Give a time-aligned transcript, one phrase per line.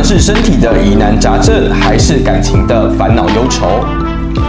[0.00, 3.84] 管是身体的疑难杂症，还是感情的烦恼忧愁，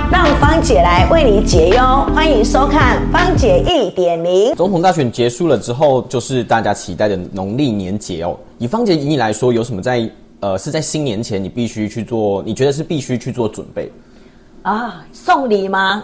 [0.10, 1.84] 让芳姐来为你解忧。
[2.16, 4.56] 欢迎收看芳姐一点零。
[4.56, 8.38] 总统大选结束了之后，就是大家期待的农历年节哦。
[8.60, 10.10] 以芳姐以你来说，有什么在
[10.40, 12.41] 呃是在新年前你必须去做？
[12.43, 13.91] 你觉得是必须去做准备？
[14.61, 16.02] 啊，送礼吗？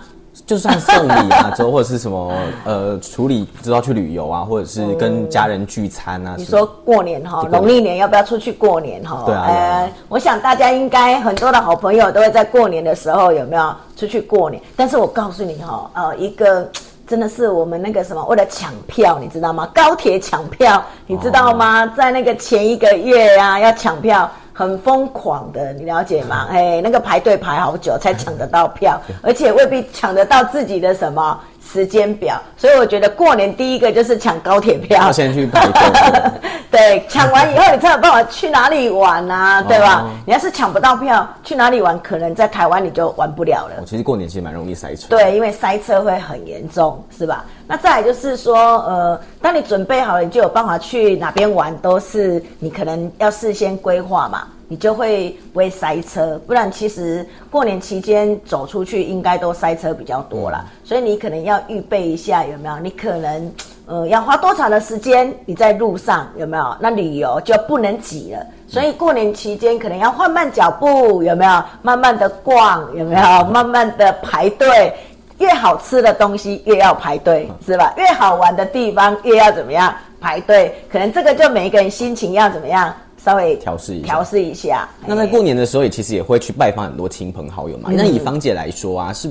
[0.47, 2.33] 就算送礼啊，之后或者是什么
[2.63, 6.35] 呃处理，知道去旅游啊，或者是跟家人聚餐啊。
[6.37, 9.23] 你说过年哈，农历年要不要出去过年哈？
[9.25, 9.45] 对啊。
[9.45, 14.63] 呃，我想大家应该很多的好朋友都会在过年的时候有没有出去过年？
[14.77, 16.65] 但是我告诉你哈，呃，一个
[17.05, 19.69] 真的是我们那个什么，为了抢票，你知道吗？
[19.73, 21.85] 高铁抢票，你知道吗？
[21.87, 24.31] 在那个前一个月呀，要抢票。
[24.57, 26.47] 很疯狂的，你了解吗？
[26.49, 31.39] 哎，那个排队排好久才抢得到票， 而且未必抢得到自己的什么。
[31.71, 36.31] 时间表，所以我觉得过年第一个就是抢高铁票，先去排队。
[36.71, 40.05] 对，抢完以后你才有办法去哪里玩啊，对吧？
[40.25, 43.83] 你要是抢不到票，去哪里玩，可能在台湾你就玩不了了。
[43.85, 45.07] 其实过年其实蛮容易塞车。
[45.09, 47.45] 对，因为塞车会很严重，是吧？
[47.67, 54.47] 那再来就是说，呃，当你准备好了，你就有办法去哪边玩，都是你可能要事先规划嘛。
[54.69, 62.77] 你就会不会塞车，不然其实过年期间走出去应该都塞车比较多啦，所以你可能要预备一下，有没有？
[62.79, 63.51] 你可能
[63.85, 65.33] 呃要花多长的时间？
[65.45, 66.75] 你在路上有没有？
[66.81, 71.63] 那旅游就不能挤了，所以过年期间可能要放慢脚步，有没有？
[71.81, 73.45] 慢慢的逛，有没有？
[73.45, 74.93] 慢慢的排队，
[75.37, 77.93] 越好吃的东西越要排队，是吧？
[77.95, 80.75] 越好玩的地方越要怎么样排队？
[80.91, 82.93] 可能这个就每一个人心情要怎么样？
[83.27, 84.87] 稍微调试一下，调试一下。
[85.05, 87.89] 那在过年的时候，也其实也会去拜访很多亲朋好友嘛。
[87.91, 89.29] 那以芳姐来说啊，是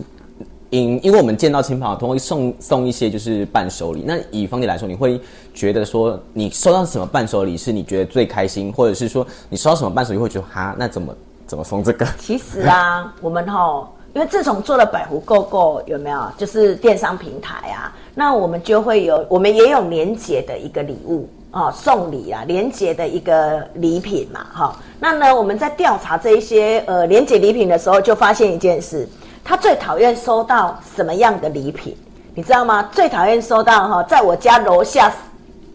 [0.69, 4.05] 因因为我们见到亲朋好友，会送送一些就是伴手礼。
[4.07, 5.19] 那以芳姐来说，你会
[5.55, 11.17] 觉得说，你收到什么伴手礼是你觉得最开心，或者是说你收到什么伴手礼会觉得哈，那怎么
[11.47, 12.07] 怎么送这个？
[12.19, 21.27] 其实啊， 我们哈，因为自从做了百湖购购，有没有就是电商平台啊，那我们就会有，我们也有年节的一个礼物。
[21.53, 24.77] 哦，送礼啊，连结的一个礼品嘛，哈。
[24.99, 29.09] 那呢，我们在调查这一些呃连结礼品的时候，就发现一件事，
[29.43, 31.97] 他最讨厌收到什么样的礼品，
[32.35, 32.89] 你知道吗？
[32.93, 35.11] 最讨厌收到哈，在我家楼下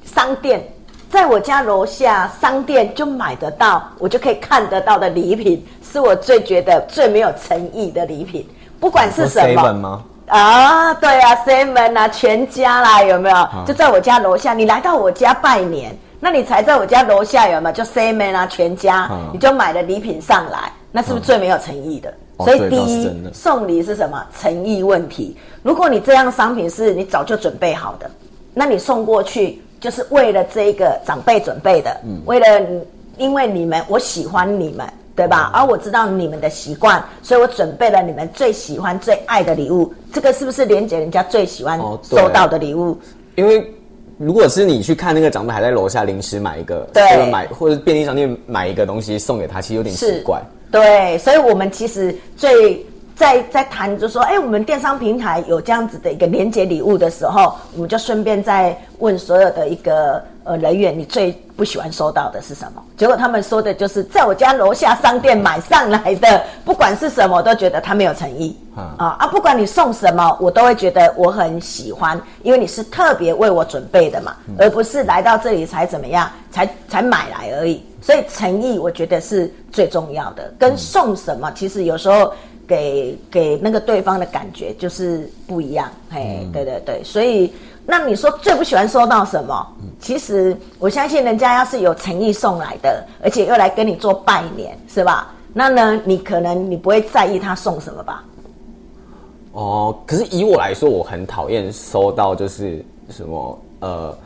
[0.06, 0.62] 商店，
[1.10, 8.48] 在我家楼下商店就买得到，我就可以看得到的礼品，是我最觉得最没有诚意的礼品，
[8.80, 10.04] 不管是什么。
[10.32, 13.36] 啊，对啊，seven 啊，全家啦，有没有？
[13.68, 17.76] 就在我家楼下，你来到我家拜年，那你才在我家楼下有没有？
[17.76, 22.14] 就 seven 啊，全家，你就买了礼品上来，那是不是最没有诚意的？
[22.46, 24.26] 所以第一送礼是什么？
[24.40, 25.36] 诚意问题。
[25.64, 28.10] 如果你这样商品是你早就准备好的，
[28.54, 32.46] 那你送过去就是为了这个长辈准备的，为了
[33.18, 34.88] 因为你们，我喜欢你们。
[35.22, 35.52] 对吧？
[35.54, 39.94] 而我知道你们的习惯，所以我准备了你们最喜欢、最爱的礼物。
[40.12, 42.98] 这个是不是连姐人家最喜欢收到的礼物？
[43.36, 43.72] 因为
[44.18, 50.42] 如果是你去看那个长辈还在楼下临时买一个，对，买或者便利商店买一个东西送给他，其实有点奇怪。
[50.72, 52.84] 对，所以我们其实最
[53.22, 60.20] 在在谈，就说，哎，我们电商平台有这样子的一个连接礼物的时候，我们就顺便在问所有的一个。
[60.44, 62.82] 呃，人员你最不喜欢收到的是什么？
[62.98, 68.58] 结果他们说的就是在我家楼下商店买上来的，不管是什么，都觉得他没有诚意。
[68.76, 69.28] 啊啊！
[69.28, 77.86] 不管你送什么，我都会觉得我很喜欢，因为你是特别为我准备的嘛，而不是来到这里才怎么样，才才买来而已。
[78.02, 80.52] 所以诚意，我觉得是最重要的。
[80.58, 82.34] 跟送什么，其实有时候
[82.72, 85.92] 给给那个对方的感觉就是不一样。
[86.10, 87.52] 嘿，对对对，所以。
[87.84, 89.68] 那你说最不喜欢收到什么？
[90.00, 95.34] 其实我相信人家要是有诚意送来的，而且又来跟你做拜年，是吧？
[95.52, 98.24] 那呢，你可能你不会在意他送什么吧？
[99.54, 104.18] 哦，可是以我来说，我很讨厌收到就是什么呃。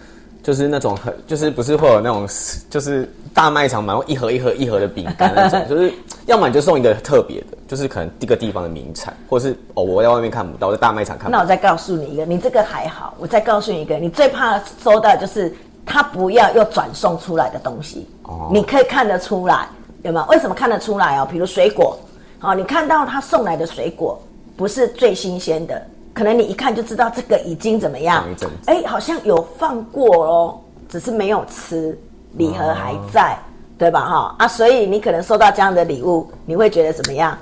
[0.45, 2.27] 就是那种很，就是不是会有那种，
[2.69, 5.91] 就是大卖场买一盒一盒一盒的饼干那种， 就是
[6.27, 11.39] 要么你就送一个特别的，就是可能一个地方的名产，或者是哦我在外面看不到，在大卖场看不到。
[11.39, 15.51] 那我再告诉你一个，你这个还好，我再告诉你一个，你最怕收到就是
[15.83, 18.07] 他不要又转送出来的东西。
[18.21, 18.51] 哦。
[18.53, 19.67] 你可以看得出来，
[20.03, 20.25] 有没有？
[20.27, 21.27] 为什么看得出来哦？
[21.27, 21.97] 比如水果，
[22.41, 24.21] 哦，你看到他送来的水果
[24.55, 25.81] 不是最新鲜的。
[26.15, 28.23] 可能你一看就知道这个已经怎么样？
[28.67, 31.95] 哎，好像有放过哦，只是没有吃，
[32.37, 33.37] 礼盒还在，
[33.77, 33.99] 对吧？
[33.99, 37.37] 哈啊，所以你可能收到这样的礼物，你会觉得怎么样？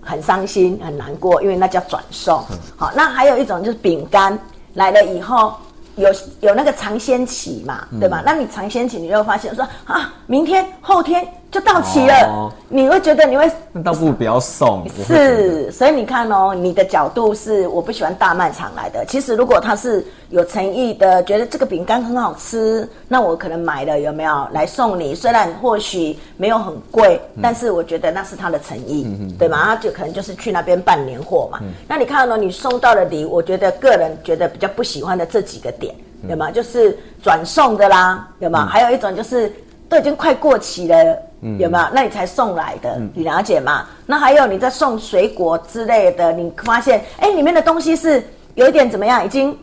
[0.00, 2.44] 很伤心，很难过，因为那叫转送。
[2.76, 4.38] 好，那还有一种就是饼干
[4.74, 5.54] 来了以后，
[5.96, 6.08] 有
[6.40, 8.22] 有那个尝鲜期嘛，对吧？
[8.24, 14.82] 那你尝鲜期，你就发现说啊，明天后天就到期了，哦你会觉得你会那倒不如不要送。
[15.06, 19.04] 是，所以你看哦，你的角度是我不喜欢大卖场来的。
[19.04, 25.14] 其实如果他是有诚意的，觉得这个饼干很好吃，那我可能买了有没有来送你？
[25.14, 29.06] 虽然或许没有很贵，但是我觉得那是他的诚意，
[29.38, 29.62] 对吗？
[29.62, 31.60] 他就可能就是去那边办年货嘛。
[31.86, 35.94] 那你看哦，你送到的礼，我觉得个人觉得比较不喜欢的这几个点，
[36.30, 36.50] 有吗？
[36.50, 38.66] 就是转送的啦，有吗？
[38.66, 39.52] 还有一种就是
[39.92, 40.96] 都已经快过期了。
[41.42, 41.84] 嗯有没有？
[41.92, 43.84] 那你才送来的，你了解吗？
[44.06, 48.24] 那还有你在送水果之类的，你发现哎，里面的东西是
[48.54, 49.56] 有一点怎么样，已经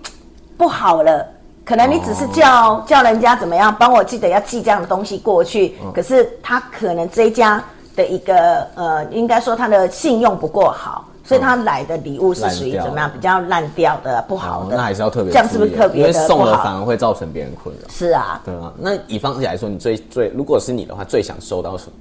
[0.56, 1.26] 不好了。
[1.66, 7.64] 可能你只是叫、叫人家怎么样，帮我记得要寄这样的东西过去，可是他可能这一家
[7.96, 14.74] 的一个呃，应该说他的信用不够好，所以他来的礼物是属于怎么样比较烂掉的、不好的。
[14.74, 17.88] 哦那还是要特别这样是不是特别的因为送了反而会造成别人困扰。
[17.88, 21.92] 是啊，对啊，那以方姐来说，你最最如果是你的话，最想收到什么？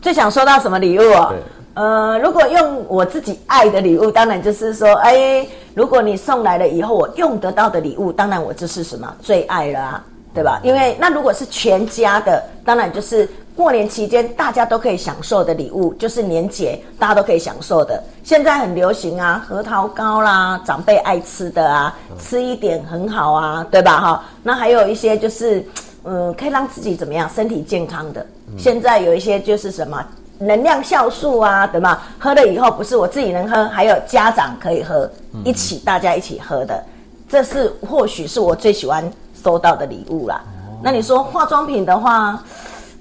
[0.00, 1.38] 最想收到什么礼物哦对？
[1.74, 5.44] 呃，如果用我自己爱的礼物，当然就是说，哎，
[5.74, 10.60] 如果你送来了以后，我用得到的礼物，当然我就是什么最爱了啊，对吧？
[10.62, 18.00] 因为那如果是全家的，当然就是过年期间大家都可以享受的礼物，就是年节大家都可以享受的。
[18.22, 24.00] 现在很流行啊，核桃糕啦，长辈爱吃的啊，吃一点很好啊，对吧？
[24.00, 25.66] 哈，那还有一些就是。
[26.08, 28.24] 嗯，可以让自己怎么样身体健康的。
[28.56, 30.00] 现在有一些就是什么
[30.38, 32.00] 能量酵素啊，对吧？
[32.16, 35.10] 喝了以后不是我自己能喝，还有家长可以喝，
[35.44, 36.80] 一起大家一起喝的，
[37.28, 39.12] 这是或许是我最喜欢
[39.42, 40.40] 收到的礼物啦。
[40.80, 42.40] 那你说化妆品的话，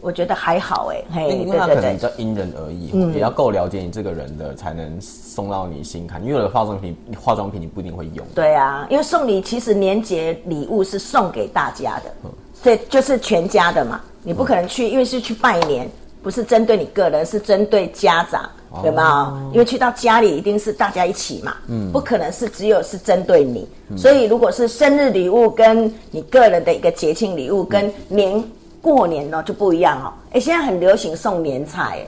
[0.05, 1.97] 我觉得还好哎、嘿，因为它可能比对对对。
[1.97, 6.21] 较因人而异，也要够了解你这个人的，才能送到你心坎。
[6.23, 8.23] 因为有的化妆品，化妆品你不一定会用。
[8.35, 13.99] 对啊，因为送礼其实年节礼物是送给大家的，所以就是全家的嘛。
[14.21, 15.89] 你不可能去，因为是去拜年，
[16.21, 18.47] 不是针对你个人，是针对家长，
[18.83, 19.51] 有没有？
[19.53, 21.55] 因为去到家里一定是大家一起嘛，
[21.91, 23.67] 不可能是只有是针对你。
[23.97, 28.43] 所以如果是生日礼物跟你个人的一个节庆礼物，跟年
[28.85, 30.13] 过年呢就不一样哦。
[30.33, 32.07] 哎，现在很流行送年菜，哎。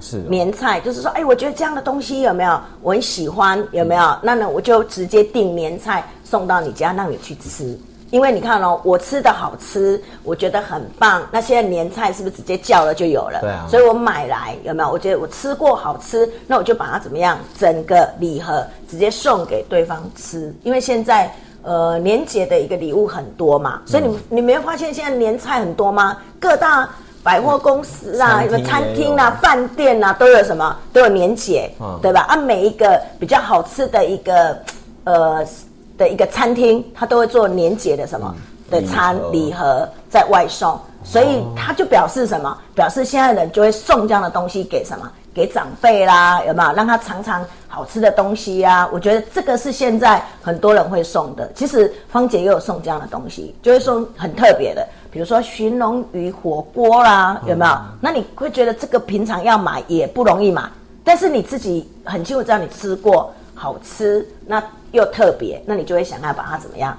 [0.00, 4.18] 是哦年菜，就是说，哎，我觉得这样的东西有没有我很喜欢，有没有？
[4.20, 7.78] 那呢，我就直接订年菜送到你家，让你去吃。
[8.10, 11.22] 因为你看哦，我吃的好吃，我觉得很棒。
[11.30, 13.38] 那现在年菜是不是直接叫了就有了？
[13.42, 14.90] 对啊所以我买来有没有？
[14.90, 20.52] 我觉得我吃过好吃，那我就把它怎么样，整个礼盒直接送给对方吃。
[20.64, 26.16] 因为现在呃年节的一个礼物很多嘛，所以你、你没有发现现在年菜很多吗？
[26.40, 26.88] 各大
[27.22, 32.22] 百货公司啊，餐厅什么餐厅啊、饭店啊，都有什么都有年节，嗯对吧？
[32.22, 34.56] 啊，每一个比较好吃的一个
[35.04, 35.46] 呃
[35.96, 38.34] 的一个餐厅，它都会做年节的什么、
[38.70, 42.58] 的餐礼盒礼盒在外送，所以它就表示什么？
[42.74, 45.08] 表示现在人就会送这样的东西给什么？
[45.34, 51.50] 给长辈啦，有没有让他尝尝好吃的东西呀、我觉得这个是现在很多人会送的。
[51.54, 57.78] 其实芳姐也有送这样的东西，就是送很特别的，比如说寻龙鱼火锅啦，有没有？
[58.00, 60.62] 那你会觉得这个平常要买也不容易买，
[61.02, 66.96] 但是你自己很清楚知道你吃过好吃，那又特别，那你就会想要把它怎么样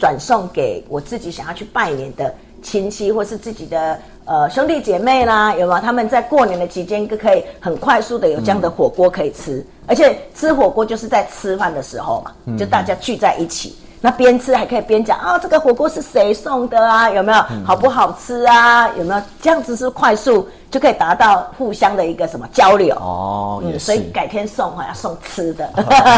[0.00, 2.34] 转送给我自己想要去拜年的
[2.64, 5.80] 亲戚，或是自己的呃兄弟姐妹啦，有没有？
[5.80, 13.76] 他们在过年的期间就可以很快速的有这样的火锅可以吃，而且吃火锅就是在吃饭的时候嘛，就大家聚在一起。
[14.00, 17.08] 那边吃还可以边讲啊，这个火锅是谁送的啊？
[17.08, 18.86] 有没有好不好吃啊？
[18.98, 22.94] 有没有这样子是快速就可以达到互相的一个什么交流？
[22.96, 25.70] 哦，嗯，所以改天送还要送吃的。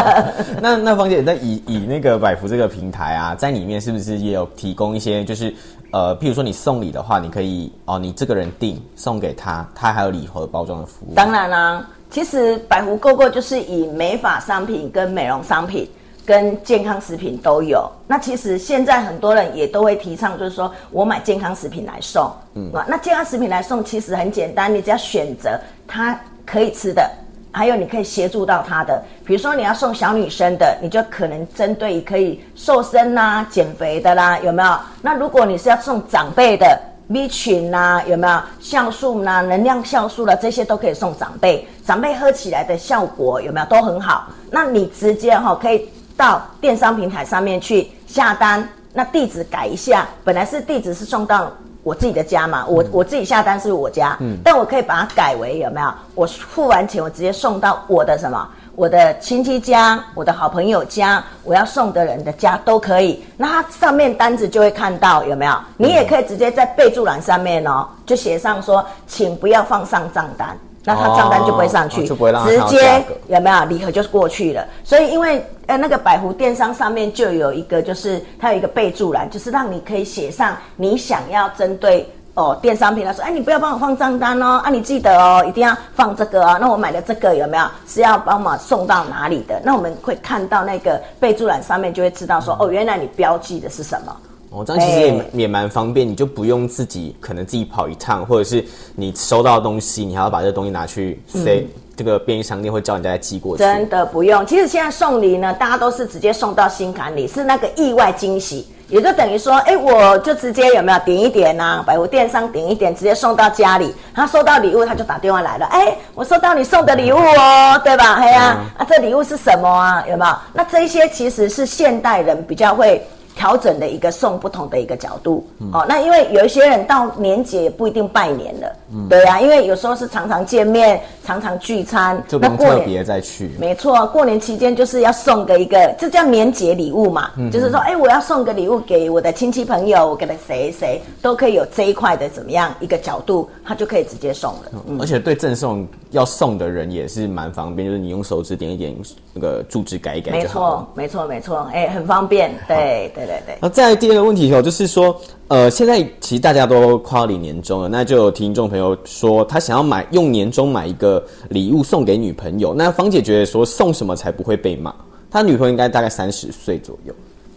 [0.59, 5.55] 那那芳姐，那以以那个百福这个平台啊，在里面是不是也有提供一些，就是
[5.91, 11.13] 呃，譬如说你送礼的话，你可以哦，你这个人订送给他，他还有礼盒包装的服务。
[11.13, 15.89] 当然啦、其实百湖购购就是以美发商品跟美容商品。
[16.25, 27.09] 跟健康食品都有，那其实现在很多人也都会提倡，就是说我买健康食品来送，嗯啊，那健康食品来送其实很简单，你只要选择它可以吃的，
[27.51, 34.79] 还有你可以协助到他的，比如说你要送小女生的，你就可能针对可以瘦身啦、减肥的啦，有没有？
[35.01, 44.27] 那如果你是要送长辈的 V 群呐、有没有酵素呐、能量酵素啦，这些都可以送长辈，长辈喝起来的效果有没有都很好？
[44.51, 51.51] 那你直接哈、可以到电商平台上面去下单，那地址改一下，本来是地址是送到
[51.87, 55.89] 我自己的家嘛，我我自己下单是我家，但我可以把它改为有没有？
[56.15, 58.45] 我付完钱，我直接送到我的什么？
[58.75, 63.23] 我的亲戚家、我的好朋友家，我要送的人的家都可以。
[63.37, 65.53] 那它上面单子就会看到有没有？
[65.77, 74.65] 你也可以直接在备注栏上面哦，就写上说，请不要放上账单，那他账单就不会上去，哦就不会让直接有没有礼盒就是过去了。
[74.83, 82.09] 所以因为呃那个百湖电商上面就有一个，就是它有一个备注栏，就是让你可以写上你想要针对。
[82.39, 86.55] 哦，电商平台说，哎，你不要帮我放账单哦，啊，你记得哦，一定要放这个哦。
[86.61, 89.59] 那我买的这个有没有是要帮忙送到哪里的？
[89.63, 94.15] 那我们会看到那个备注栏上面就会知道说，哦，原来你标记的是什么。
[94.49, 98.63] 哦，这样其实也哎也蛮方便，你就不用自己可能自己跑一趟，或者是
[98.95, 101.65] 你收到的东西，你还要把这个东西拿去塞、
[101.97, 103.63] 这个便利商店，会叫人家再寄过去。
[103.63, 104.45] 嗯真的不用。
[104.45, 113.93] 其实现在送礼呢，大家都是直接送到心坎里，是那个意外惊喜，也就等于说，哎，我就直接有没有点一点呐、百货电商点一点，直接送到家里。
[114.13, 118.15] 他收到礼物，他就打电话来了，哎，我收到你送的礼物哦，对吧？
[118.15, 120.01] 嘿呀、啊，这礼物是什么啊？
[120.09, 120.35] 有没有？
[120.53, 123.05] 那这一些其实是现代人比较会。
[123.37, 128.75] 调整的一个送不同的一个角度、哦，那因为有一些人到年节也不一定拜年了，
[129.07, 133.51] 对啊，因为有时候是常常见面、常常聚餐，就不用特那过别再去。
[133.59, 144.71] 没错，过年期间就是要送个一个，这叫年节礼物嘛，就是说，哎，我要送个礼物给我的亲戚朋友，我给了谁谁都可以有这一块的怎么样一个角度，他就可以直接送了。
[144.87, 148.95] 嗯而且对赠送要送的人也是蛮方便，就是你用手指点一点
[149.31, 150.75] 那个住址改一改没就好了。
[150.77, 153.51] 错，没错，没错，哎，很方便，对对对对。
[153.61, 155.15] 然后再第二个问题哦，就是说，
[155.49, 162.73] 呃，现在其实大家都快要领年终了，那就有听众朋友说，他想要买用年终买一个礼物送给女朋友。
[162.73, 164.91] 那芳姐觉得说，送什么才不会被骂？
[165.29, 167.13] 他女朋友应该大概三十岁左右，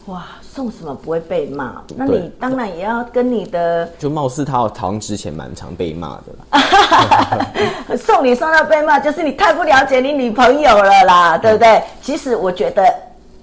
[0.06, 1.80] 哇，送什么不会被骂？
[1.94, 7.46] 那你当然也要跟你的就貌似他好像之前蛮常被骂的啦。
[7.96, 11.80] 送礼送到被骂，就是你太不了解你女朋友了啦，对不对？
[12.02, 12.82] 其实我觉得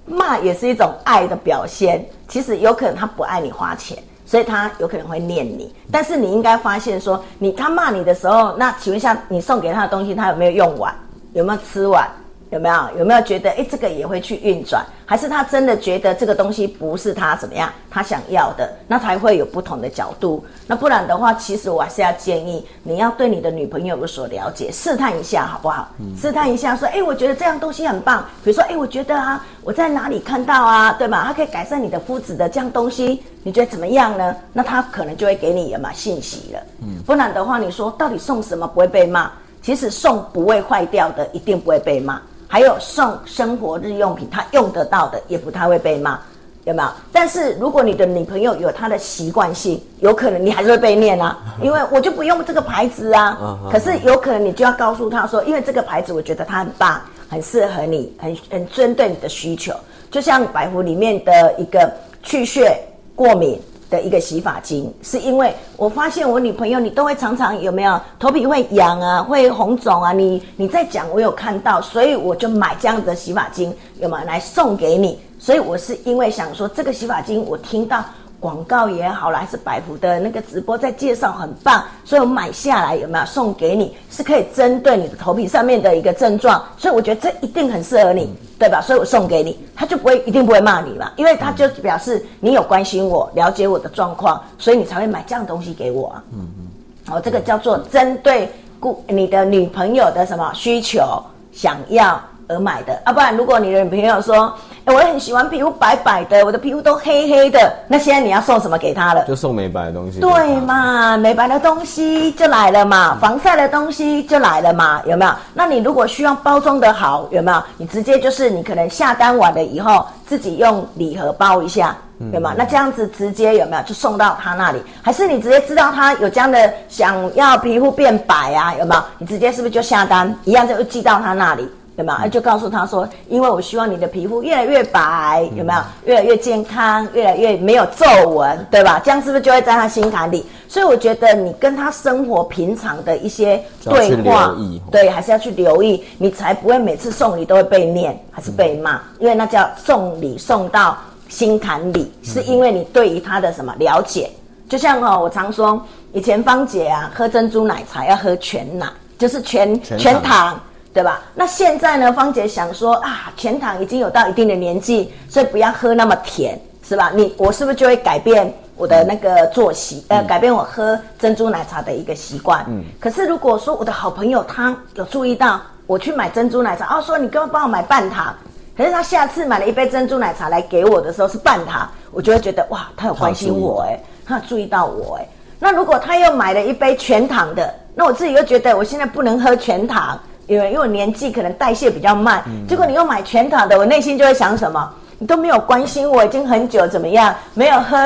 [0.04, 2.04] 骂也是一种爱的表现。
[2.28, 5.74] 其实有可能他不爱你花钱，所以他有可能会念你。
[5.90, 10.94] 但是你应该发现说，你他骂你的时候，那请问一下，你送给他的东西，他有没有用完？
[11.32, 12.08] 有没有吃完？
[12.50, 14.84] 有没有有没有觉得，哎，这个也会去运转？
[15.04, 20.44] 还是他真的觉得这个东西不是他怎么样，他想要的，那才会有不同的角度。
[20.66, 25.88] 那不然的话，其实我还是要建议你要对你的女朋友有所了解，试探一下好不好？
[26.18, 28.24] 试探一下，说，哎，我觉得这样东西很棒。
[28.44, 31.24] 比如说，哎，我觉得啊，我在哪里看到啊，对吧？
[31.26, 34.36] 它可以改善你的肤质的这样东西，你觉得怎么样呢？
[34.52, 36.60] 那他可能就会给你有嘛信息了。
[36.82, 39.30] 嗯，不然的话，你说到底送什么不会被骂？
[39.60, 42.20] 其实送不会坏掉的，一定不会被骂。
[42.48, 46.18] 还有送生活日用品，他用得到的也不太会被骂，
[46.64, 46.88] 有没有？
[47.12, 53.38] 但是如果你的女朋友有她的习惯性，有可能你还是会被念啊， 因为我就不用这个牌子啊。
[53.70, 59.72] 可是有可能你就要告诉她说，因为这个牌子我觉得它很棒，很适合你，很很针对你的需求。
[60.10, 62.80] 就像百福里面的一个去屑
[63.14, 63.60] 过敏。
[63.90, 75.18] 的一个洗发精，是因为我发现我女朋友你都会常常有没有头皮会痒啊，会红肿啊，你你在讲我有看到，所以我就买这样的洗发精，有吗来送给你？
[75.38, 78.04] 所以我是因为想说这个洗发精我听到
[78.40, 83.96] 广告也好啦，还是百福的那个直播在介绍很棒，所以我买下来有没有送给你？
[84.10, 88.80] 是可以针对你的头皮上面的一个症状，所以我觉得这一定很适合你，对吧？
[88.80, 96.22] 所以我送给你，他就不会一定不会骂你嘛，因为他就表示你有关心我，了解我的状况，所以你才会买这样东西给我啊。
[96.32, 104.52] 嗯嗯，哦，这个叫做针对顾你的女朋友的什么需求想要而买的，啊，不然如果你的女朋友说，
[104.86, 109.24] 哎，我很喜欢皮肤白白的，我的皮肤都黑黑的，那现在你要送什么给她了？
[109.24, 110.18] 就送美白的东西。
[110.18, 115.32] 对嘛，美白的东西就来了嘛，防晒的东西就来了嘛，有没有？
[115.52, 117.62] 那你如果需要包装的好，有没有？
[117.76, 121.94] 你直接就是你可能下单完了以后，自己用礼盒包一下，
[122.32, 122.54] 有吗？
[122.56, 124.80] 那这样子直接有没有就送到他那里？
[125.02, 129.02] 还是你直接知道他有这样的想要皮肤变白啊，有没有？
[129.18, 131.68] 你直接是不是就下单一样就寄到他那里？
[131.98, 132.28] 有没有？
[132.28, 135.80] 就告诉他说，因为我希望你的皮肤越来越白，有没有？
[136.04, 139.00] 越来越健康，越来越没有皱纹，对吧？
[139.04, 140.46] 这样是不是就会在他心坎里？
[140.68, 144.54] 所以我觉得你跟他生活平常的一些对话，
[144.92, 150.96] 对，还是要去留意，你才不会每次送礼都会被念，还是被骂，因为那叫送礼送到
[151.28, 154.30] 心坎里，是因为你对于他的什么了解。
[154.68, 158.86] 就像哈、我常说，以前芳姐啊，喝珍珠奶茶要喝全奶，
[159.18, 160.60] 就是全全糖。
[160.92, 161.20] 对吧？
[161.34, 162.12] 那现在呢？
[162.12, 167.12] 芳姐想说啊，全糖已经有到一定的年纪，所以不要喝那么甜，是吧？
[167.14, 172.64] 你我是不是就会改变我的那个作息，呃，改变我喝珍珠奶茶的一个习惯。
[172.68, 178.34] 嗯，可是如果说我的好朋友他有注意到我去买珍珠奶茶，哦，说你给我帮我买半糖，
[178.76, 185.28] 可是他下次买了一杯珍珠奶茶来给我的时候是半糖，我就会觉得哇，他有关心我哎，他有注意到我哎。
[185.60, 190.18] 那如果他又买了一杯全糖的，那我自己又觉得我现在不能喝全糖，
[190.48, 192.42] 因为因为我年纪可能代谢比较慢。
[192.66, 194.92] 结果你又买全糖的，我内心就会想什么？
[195.18, 197.34] 你都没有关心我，已经很久怎么样？
[197.54, 197.96] 没有喝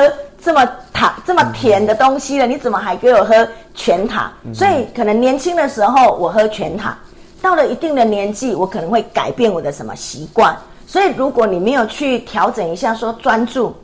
[0.43, 4.31] 这么糖、这么甜的东西了，你怎么还给我喝全糖？
[4.53, 6.95] 所以可能年轻的时候我喝全糖，
[7.41, 10.55] 到了一定的年纪，我可能会改变我的什么习惯。
[10.85, 13.75] 所以如果你没有去调整一下，说专注。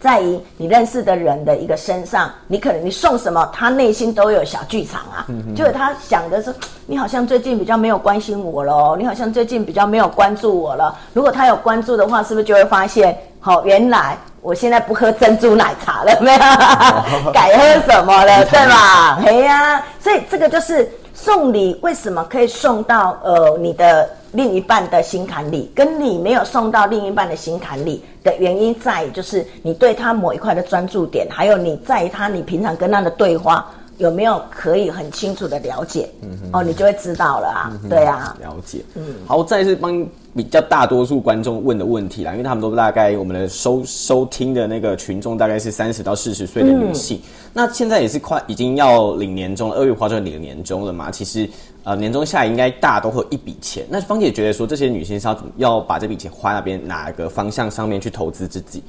[0.00, 5.26] 在于你认识的人的一个身上，你可能你送什么，他内心都有小剧场啊。
[5.56, 6.54] 就是他想的是，
[6.86, 10.96] 你好像最近比较没有关心我喽，你好像最近比较没有关注我了。
[11.12, 19.16] 如果他有关注的话，是不是就会发现，好，原来我现在不喝珍珠奶茶了，没有， 改喝什么了， 对吧？
[19.16, 24.08] 嘿呀，所以这个就是送礼为什么可以送到呃你的。
[24.32, 33.66] 另一半的心坎里，跟你没有送到另一半的心坎里的原因在于，就是你对他某一块的专注点，还有你在于他你平常跟他的对话。
[33.98, 36.08] 有没有可以很清楚的了解？
[36.22, 37.72] 嗯哦，你就会知道了啊。
[37.90, 38.78] 对啊，了解。
[38.94, 40.06] 嗯，好，再是帮
[40.36, 47.20] 比较大多数观众问的问题啦，因为他们都大概我们的收收听的那个群众大概是三十到四十岁的女性。
[47.52, 51.10] 那现在也是快已经要领年终了，二月花就要领年终了嘛。
[51.10, 51.50] 其实
[51.88, 53.82] 呃，年终下来应该大都会有一笔钱。
[53.88, 58.84] 那芳姐觉得说，这些女性是要怎么要把这笔钱花那边哪个方向上面去投资自己？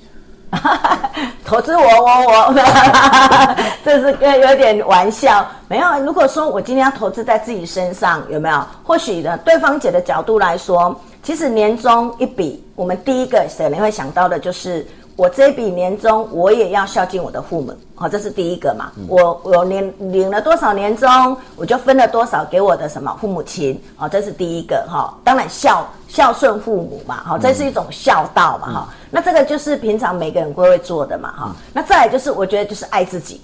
[1.46, 2.54] 投资我我我，
[3.86, 5.48] 这是有点玩笑。
[5.70, 8.62] 没有，如果说我今天要投资在自己身上，有没有？
[8.84, 14.86] 或许呢，对方姐的角度来说，其实年终一笔，我们第一个可能会想到的就是。
[15.20, 18.90] 我这笔年终，我也要孝敬我的父母，好，这是第一个嘛。
[19.10, 25.14] 我我年领了多少年终，我就分了多少给我的什么父母亲，好，这是第一个哈。
[25.22, 28.90] 当然孝孝顺父母嘛，好，这是一种孝道嘛，哈。
[29.12, 31.56] 那这个就是平常每个人都会做的嘛，哈。
[31.74, 33.42] 那再来就是，我觉得就是爱自己，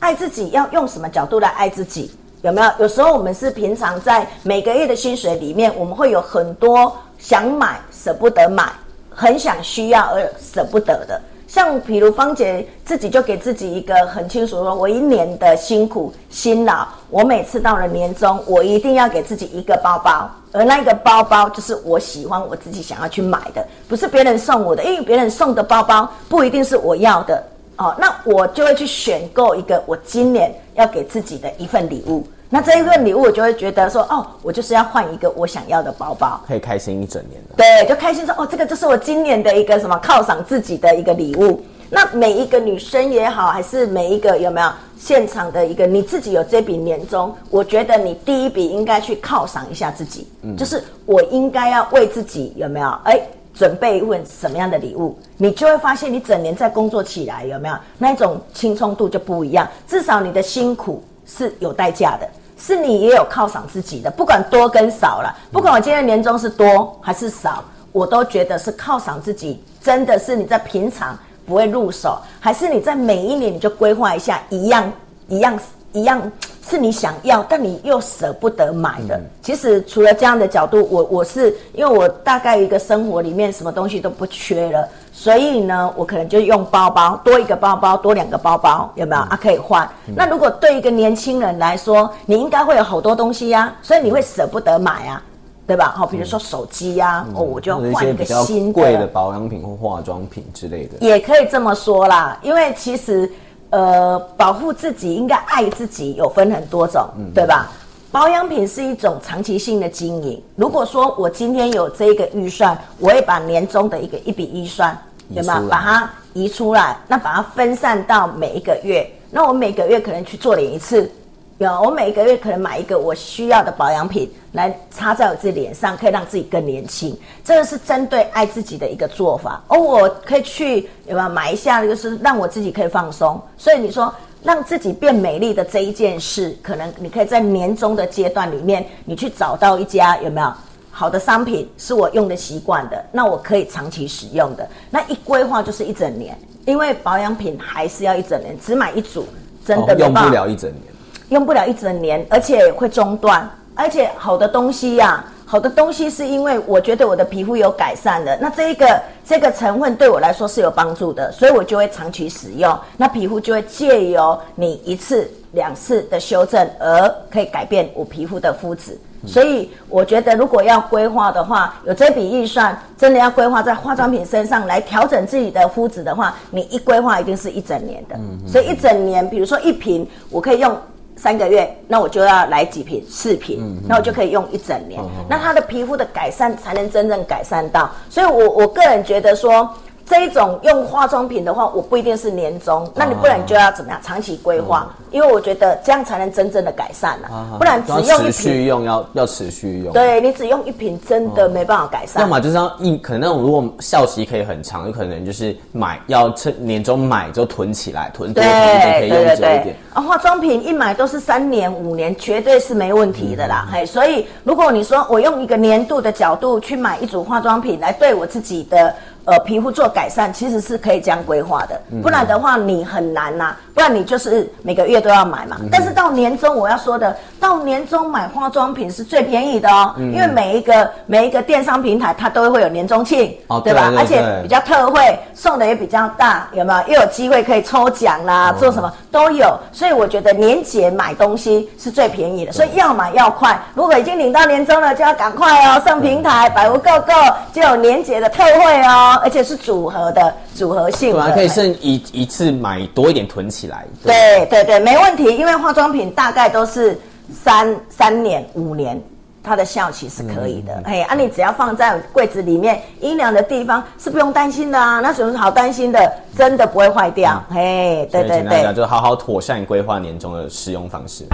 [0.00, 2.10] 爱自己要用什么角度来爱自己？
[2.40, 2.70] 有没有？
[2.78, 8.72] 有时候我们是平常在每个月的薪水里面，我们会有很多想买舍不得买。
[9.20, 27.42] 很想需要而舍不得的，像比如芳姐自己就给自己一个很清楚说，我一年的辛苦辛劳，我每次到了年终，我一定要给自己一个包包，而那个包包就是我喜欢我自己想要去买的，不是别人送我的，因为别人送的包包不一定是我要的
[27.78, 32.24] 哦，那我就会去选购一个我今年要给自己的一份礼物。
[32.50, 37.54] 那这一份礼物，我就会觉得说，哦，我就是要换一个我想要的包包，可以开心一整年的。
[37.56, 41.62] 对，就开心说，哦，这个就是我今年的一个什么犒赏自己的一个礼物。
[41.90, 53.18] 那每一个女生也好，还是每一个有没有现场的一个你自己有这笔年终，我觉得你第一笔应该去犒赏一下自己，嗯，就是我应该要为自己有没有哎
[53.54, 62.28] 准备一份什么样的礼物，你就会发现你整年在工作起来有没有那种轻松度就不一样，至少你的辛苦是有代价的。
[62.58, 69.62] 是你也有犒赏自己的，不管多跟少了，不管我今天年终是多还是少，我都觉得是犒赏自己。
[69.80, 71.16] 真的是你在平常
[71.46, 74.92] 不会入手，还是你在每一年你就规划一下，一样
[75.28, 75.58] 一样
[75.92, 76.30] 一样
[76.68, 79.18] 是你想要，但你又舍不得买的。
[79.40, 84.86] 其实除了这样的角度，我我是因为我大概一个生活里面什么东西都不缺了。
[85.18, 89.36] 所以呢，我可能就用包包多一个包包，多两个包包，有没有啊？
[89.42, 89.86] 可以换。
[90.14, 95.20] 那如果对一个年轻人来说，你应该会有好多东西呀，所以你会舍不得买啊，
[95.66, 95.92] 对吧？
[95.96, 100.98] 好，比如说手机呀，哦，我就换一个新贵的保养品或化妆品之类的。
[101.00, 103.28] 也可以这么说啦，因为其实
[103.70, 107.04] 呃，保护自己应该爱自己，有分很多种，
[107.34, 107.72] 对吧？
[108.12, 110.40] 保养品是一种长期性的经营。
[110.54, 114.96] 如果说我今天有这个预算，我会把年终的一个一笔预算。
[115.30, 116.96] 有没有把它移出来？
[117.06, 119.08] 那把它分散到每一个月。
[119.30, 121.10] 那我每个月可能去做脸一次，
[121.58, 127.14] 有我每个月可能买一个我需要的保养品来擦在我自己脸上，可以让自己更年轻。
[127.44, 129.62] 这个是针对爱自己的一个做法。
[129.68, 133.40] 而我可以去有没有买一下，就是让我自己可以放松。
[133.58, 134.12] 所以你说
[134.42, 140.50] 让自己变美丽的这一件事，可能你可以在年终的阶段里面，你去找到一家有没有？
[140.98, 144.68] 好的商品是我用的习惯的，那我可以长期使用的。
[144.90, 149.24] 那一规划就是一整年，因为保养品还是要一整年，只买一组
[149.64, 150.82] 真的用不了一整年，
[151.28, 153.48] 用不了一整年，而且会中断。
[153.76, 168.98] 而且好的东西呀，好的东西是因为我觉得我的皮肤有改善了，那这一个这个成分对我来说是有帮助的，所以我就会长期使用，那皮肤就会借由你一次两次的修正而可以改变我皮肤的肤质。
[169.26, 178.18] 所以我觉得，如果要规划的话，有这笔预算，真的要规划在化妆品身上来调整自己的肤质的话，你一规划一定是一整年的。
[178.46, 180.76] 所以一整年，比如说一瓶，我可以用
[181.16, 185.00] 三个月，那我就要来几瓶，四瓶，那我就可以用一整年。
[185.28, 187.90] 那它的皮肤的改善才能真正改善到。
[188.08, 189.68] 所以我我个人觉得说。
[190.08, 194.88] 这一种用化妆品的话，我不一定是年终，那你不然就要怎么样长期规划？
[195.10, 199.92] 因为我觉得这样才能真正的改善了，不然只用持续用要要持续用。
[199.92, 202.22] 对你只用一瓶真的没办法改善。
[202.22, 209.76] 要么就是要一可能那种如果效期可以很长，有可能就是买要趁年终买就囤起来，囤多囤就可以用久一点。
[209.92, 213.66] 啊，化妆品一买都是三年五年，绝对是没问题的啦。
[213.70, 218.94] 嘿，所以如果你说我用一个年度的角度去买一组化妆品来对我自己的。
[219.24, 223.54] 呃，皮肤做改善其实是可以这样规划的，不然的话你很难呐。
[223.74, 225.56] 不然你就是每个月都要买嘛。
[225.70, 233.92] 但是到年终，我要说的，到年终买化妆品是最便宜的哦，因为每一个每一个电商平台它都会有年终庆，对吧？
[233.96, 236.94] 而且比较特惠，送的也比较大，有没有？
[236.94, 239.56] 又有机会可以抽奖啦，做什么都有。
[239.70, 243.56] 所以我觉得年节买东西是最便宜的，所以要买要快。
[243.74, 247.12] 如果已经领到年终了，就要赶快哦，上平台百无购购
[247.52, 249.07] 就有年节的特惠哦。
[249.16, 253.84] 而且是组合的，组合性，对，可以剩一一次买多一点囤起来。
[254.04, 256.98] 对对对，没问题，因为化妆品大概都是
[257.32, 259.00] 三三年五年，
[259.42, 260.80] 它的效期是可以的。
[260.84, 266.12] 哎，啊，你只要放在柜子里面阴凉的地方是不用担心的啊，那什么好担心的？
[266.36, 267.42] 真的不会坏掉。
[267.50, 271.24] 嘿，对对对，就好好妥善规划年终的使用方式。